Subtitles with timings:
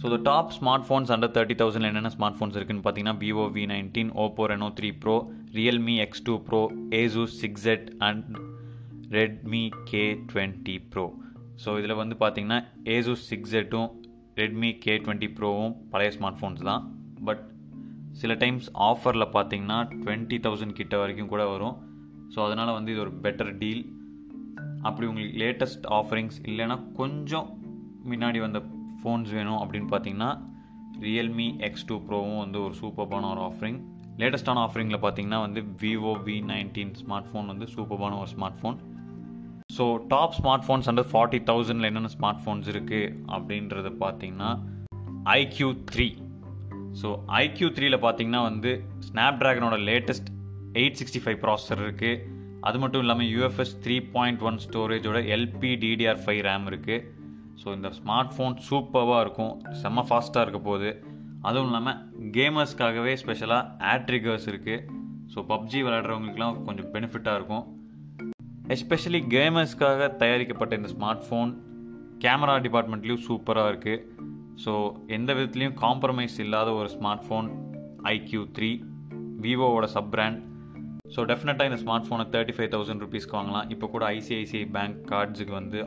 [0.00, 0.52] So the top
[0.86, 4.90] smartphone under thirty thousand என்னென்ன smart phones இருக்குன்னு பார்த்தீங்கன்னா Vivo V nineteen Oppo Reno three
[4.92, 5.16] pro
[5.52, 6.60] Realme X two pro
[6.90, 7.66] Asus six
[8.00, 8.38] and
[9.10, 11.12] Redmi K twenty pro
[11.56, 13.88] so இதில் வந்து பார்த்தீங்கன்னா Asus சிக்ஸெட்டும்
[14.36, 16.82] Redmi K twenty ப்ரோவும் பழைய smart phones தான்.
[17.24, 17.42] பட்
[18.12, 21.76] சில டைம்ஸ் ஆஃபரில் பார்த்தீங்கன்னா டுவெண்ட்டி தௌசண்ட் கிட்ட வரைக்கும் கூட வரும்.
[22.34, 23.82] ஸோ அதனால் வந்து இது ஒரு பெட்டர் டீல்
[24.82, 27.48] அப்படி உங்களுக்கு லேட்டஸ்ட் ஆஃபரிங்ஸ் இல்லைன்னா கொஞ்சம்
[28.04, 28.60] முன்னாடி வந்த
[29.00, 30.30] ஃபோன்ஸ் வேணும் அப்படின்னு பார்த்தீங்கன்னா
[31.02, 33.78] ரியல்மி எக்ஸ் டூ ப்ரோவும் வந்து ஒரு சூப்பர்பான ஒரு ஆஃபரிங்
[34.18, 38.78] லேட்டஸ்டான ஆஃபரிங்கில் பார்த்தீங்கன்னா வந்து Vivo V nineteen smart phone வந்து சூப்பர்பான ஒரு smartphone
[39.72, 40.34] so top
[40.66, 44.50] smartphones under forty தௌசண்டில் என்னென்ன ஸ்மார்ட் ஃபோன்ஸ் இருக்குது அப்படின்றத பார்த்தீங்கன்னா
[45.36, 46.08] ஐக்யூ த்ரீ
[47.00, 48.70] ஸோ ஐக்யூ த்ரீயில் பார்த்தீங்கன்னா வந்து
[49.08, 50.28] ஸ்னாப் ட்ராகனோட latest
[50.74, 52.16] eight sixty five processor இருக்குது
[52.68, 57.06] அது மட்டும் இல்லாமல் யூஎஃப்எஸ் த்ரீ பாயிண்ட் ஒன் ஸ்டோரேஜோட எல்பி டிடிஆர் ஃபைவ் ரேம் இருக்குது
[57.60, 59.52] ஸோ இந்த ஸ்மார்ட் ஃபோன் சூப்பராக இருக்கும்.
[59.82, 60.90] செம்ம ஃபாஸ்ட்டாக இருக்க போகுது.
[61.48, 61.98] அதுவும் இல்லாமல்
[62.36, 64.84] கேமர்ஸ்க்காகவே ஸ்பெஷலாக ஆட்ரிகர்ஸ் இருக்குது
[65.32, 67.64] ஸோ பப்ஜி விளையாடுறவங்களுக்குலாம் கொஞ்சம் பெனிஃபிட்டாக இருக்கும்.
[68.76, 71.52] எஸ்பெஷலி கேமர்ஸ்க்காக தயாரிக்கப்பட்ட இந்த ஸ்மார்ட் ஃபோன்
[72.24, 74.04] கேமரா டிபார்ட்மெண்ட்லேயும் சூப்பராக இருக்குது
[74.64, 74.72] ஸோ
[75.16, 77.48] எந்த விதத்துலேயும் காம்ப்ரமைஸ் இல்லாத ஒரு ஸ்மார்ட் ஃபோன்
[78.14, 78.70] ஐக்யூ த்ரீ
[79.44, 80.40] விவோவோட சப் பிராண்ட்
[81.14, 83.66] ஸோ டெஃபினட்டாக இந்த ஸ்மார்ட் ஃபோனை தேர்ட்டி ஃபைவ் தௌசண்ட் ருபீஸ்க்கு வாங்கலாம்.
[83.74, 85.80] இப்போ கூட ஐசிஐசிஐ பேங்க் கார்ட்ஸுக்கு வந்து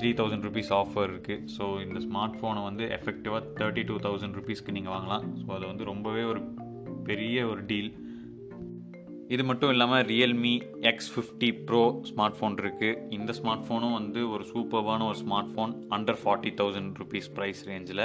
[0.00, 4.74] த்ரீ தௌசண்ட் ருபீஸ் ஆஃபர் இருக்குது ஸோ இந்த ஸ்மார்ட் ஃபோனை வந்து எஃபெக்டிவாக தேர்ட்டி டூ தௌசண்ட் ருபீஸ்க்கு
[4.78, 5.24] நீங்கள் வாங்கலாம்.
[5.42, 6.40] ஸோ அது வந்து ரொம்பவே ஒரு
[7.08, 7.90] பெரிய ஒரு டீல்
[9.34, 10.52] இது மட்டும் இல்லாமல் Realme
[10.90, 15.72] X fifty pro smart phone இருக்குது இந்த ஸ்மார்ட் ஃபோனும் வந்து ஒரு சூப்பர்வான ஒரு smart phone
[15.96, 18.04] under forty thousand rupees price ரேஞ்சில்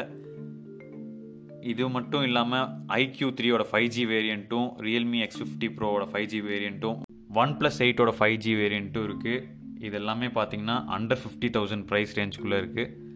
[1.72, 2.67] இது மட்டும் இல்லாமல்
[3.00, 6.98] ஐக்யூ த்ரீயோட ஃபைவ் ஜி வேரியண்ட்டும் ரியல்மி எக்ஸ் ஃபிஃப்டி ப்ரோவோட ஃபைவ் ஜி வேரியண்ட்டும்
[7.44, 9.44] ஒன் ப்ளஸ் எயிட்டோட ஃபைவ் ஜி வேரியண்ட்டும் இருக்குது
[9.88, 13.09] இது எல்லாமே பார்த்தீங்கன்னா அண்டர் ஃபிஃப்டி தௌசண்ட் ப்ரைஸ் ரேஞ்சுக்குள்ளே இருக்குது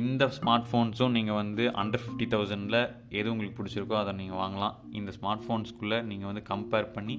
[0.00, 2.80] இந்த ஸ்மார்ட் ஃபோன்ஸும் நீங்கள் வந்து அண்டர் ஃபிஃப்டி தௌசண்டில்
[3.18, 4.74] எது உங்களுக்கு பிடிச்சிருக்கோ அதை நீங்கள் வாங்கலாம்.
[4.98, 7.16] இந்த ஸ்மார்ட் ஃபோன்ஸ்குள்ளே நீங்கள் வந்து கம்பேர் பண்ணி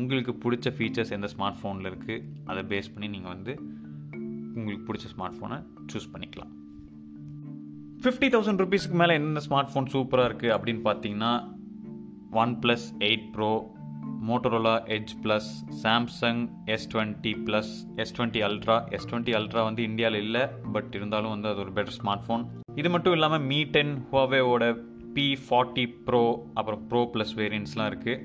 [0.00, 3.54] உங்களுக்கு பிடிச்ச ஃபீச்சர்ஸ் எந்த ஸ்மார்ட் ஃபோனில் இருக்குது அதை பேஸ் பண்ணி நீங்கள் வந்து
[4.58, 5.58] உங்களுக்கு பிடிச்ச ஸ்மார்ட் ஃபோனை
[5.92, 6.52] சூஸ் பண்ணிக்கலாம்.
[8.02, 11.32] ஃபிஃப்டி தௌசண்ட் ருபீஸ்க்கு மேலே என்ன ஸ்மார்ட் ஃபோன் சூப்பராக இருக்குது அப்படின்னு பார்த்தீங்கன்னா
[12.62, 13.50] OnePlus eight pro
[14.28, 15.48] Motorola edge plus
[15.82, 16.40] Samsung
[16.74, 21.48] S twenty plus S twenty ultra S twenty ultra வந்து இந்தியாவில் இல்லை பட் இருந்தாலும் வந்து
[21.48, 22.44] அது ஒரு பெட்டர் ஸ்மார்ட் ஃபோன்
[22.74, 24.64] இது மட்டும் இல்லாமல் மீ டென் ஹுவாவேவோட
[25.14, 26.22] பி ஃபார்ட்டி ப்ரோ
[26.54, 28.22] அப்புறம் ப்ரோ ப்ளஸ் வேரியன்ட்ஸ்லாம் இருக்குது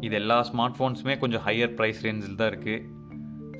[0.00, 2.80] இது எல்லா ஸ்மார்ட் ஃபோன்ஸுமே கொஞ்சம் ஹையர் ப்ரைஸ் ரேஞ்சில் தான் இருக்குது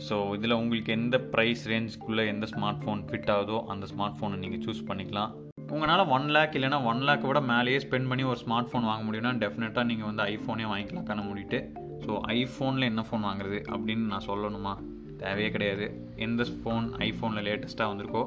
[0.09, 4.63] ஸோ இதில் உங்களுக்கு எந்த ப்ரைஸ் ரேஞ்சுக்குள்ளே எந்த ஸ்மார்ட் ஃபோன் ஃபிட் ஆகுதோ அந்த ஸ்மார்ட் ஃபோனை நீங்கள்
[4.67, 5.33] சூஸ் பண்ணிக்கலாம்.
[5.75, 9.33] உங்களால் ஒன் லேக் இல்லைனா ஒன் லேக்கை விட மேலேயே ஸ்பெண்ட் பண்ணி ஒரு ஸ்மார்ட் ஃபோன் வாங்க முடியும்னா
[9.43, 11.59] டெஃபினட்டாக நீங்கள் வந்து ஐஃபோனே வாங்கிக்கலாம் கண்ண முடிட்டு
[12.05, 14.75] ஸோ ஐஃபோனில் என்ன ஃபோன் வாங்குறது அப்படின்னு நான் சொல்லணுமா?
[15.19, 15.87] தேவையே கிடையாது.
[16.17, 18.25] எந்த ஃபோன் ஐஃபோனில் லேட்டஸ்ட்டாக வந்திருக்கோ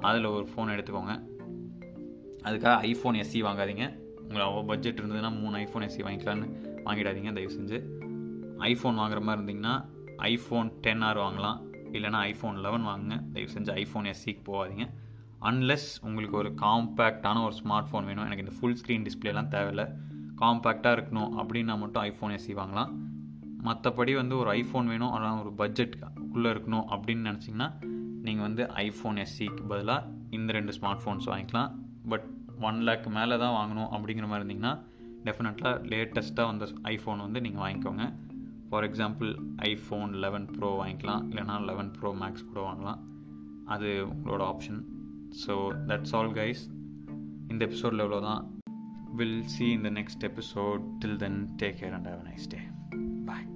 [0.00, 1.14] அதில் ஒரு ஃபோன் எடுத்துக்கோங்க.
[2.48, 3.86] அதுக்காக ஐஃபோன் எஸ்சி வாங்காதீங்க.
[4.28, 6.48] உங்களுக்கு பட்ஜெட் இருந்ததுன்னா மூணு ஐஃபோன் எஸ்சி வாங்கிக்கலான்னு
[6.88, 7.32] வாங்கிடாதீங்க.
[7.32, 7.78] தயவு செஞ்சு
[8.70, 9.74] ஐஃபோன் வாங்குற மாதிரி இருந்தீங்கன்னா
[10.18, 11.58] ஐஃபோன் டென் ஆர் வாங்கலாம்.
[11.92, 13.32] இல்லைனா ஐஃபோன் லெவன் வாங்குங்க.
[13.32, 14.88] தயவு செஞ்சு ஐஃபோன் எஸ்சிக்கு போகாதீங்க.
[15.40, 18.24] அன்லெஸ் உங்களுக்கு ஒரு காம்பேக்டான ஒரு ஸ்மார்ட் ஃபோன் வேணும்.
[18.24, 19.96] எனக்கு இந்த ஃபுல் ஸ்க்ரீன் டிஸ்பிளேலாம் தேவையில்ல.
[20.40, 22.90] காம்பேக்டாக இருக்கணும் அப்படின்னா மட்டும் ஐஃபோன் எஸ்சி வாங்கலாம்.
[23.64, 25.10] மற்றபடி வந்து ஒரு ஐஃபோன் வேணும்.
[25.10, 25.96] ஆனால் ஒரு பட்ஜெட்
[26.32, 27.68] உள்ளே இருக்கணும் அப்படின்னு நினச்சிங்கன்னா
[28.22, 31.72] நீங்கள் வந்து ஐஃபோன் எஸ்சிக்கு பதிலாக இந்த ரெண்டு ஸ்மார்ட் ஃபோன்ஸ் வாங்கிக்கலாம்.
[32.08, 32.26] பட்
[32.60, 34.80] ஒன் லேக் மேலே தான் வாங்கணும் அப்படிங்கிற மாதிரி இருந்தீங்கன்னா
[35.24, 38.12] டெஃபினட்டாக லேட்டஸ்ட்டாக வந்த ஐஃபோன் வந்து நீங்கள் வாங்கிக்கோங்க.
[38.70, 43.00] For example iPhone eleven pro வாங்கிக்கலாம் இல்லைனா லெவன் ப்ரோ மேக்ஸ் கூட வாங்கலாம்.
[43.64, 44.80] அது உங்களோட option
[45.46, 45.54] so
[45.86, 46.62] that's all guys
[47.48, 48.60] இந்த எபிசோடில் எவ்வளோ தான்
[49.16, 52.58] வில் சி இந்த next episode till then take care and have nice day
[53.24, 53.46] bye